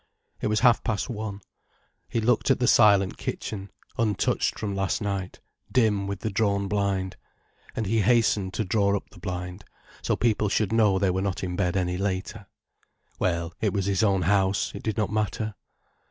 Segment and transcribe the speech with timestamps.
[0.41, 1.41] It was half past one.
[2.09, 3.69] He looked at the silent kitchen,
[3.99, 5.39] untouched from last night,
[5.71, 7.17] dim with the drawn blind.
[7.75, 9.63] And he hastened to draw up the blind,
[10.01, 12.47] so people should know they were not in bed any later.
[13.19, 15.53] Well, it was his own house, it did not matter.